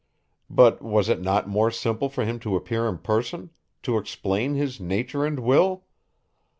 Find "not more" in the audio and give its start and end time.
1.21-1.69